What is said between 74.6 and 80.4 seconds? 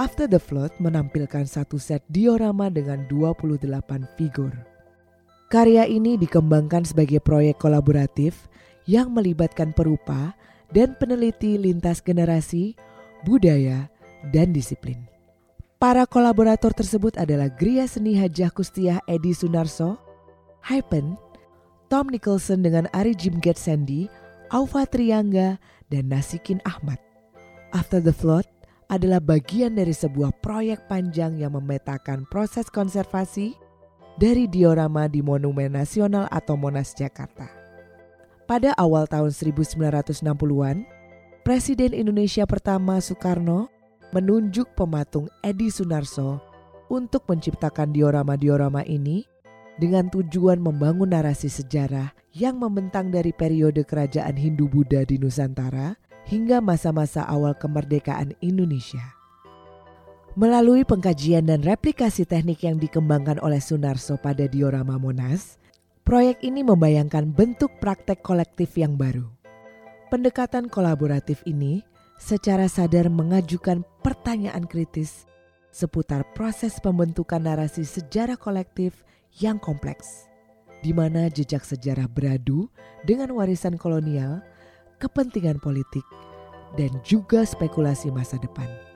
kritis seputar proses pembentukan narasi sejarah kolektif yang kompleks,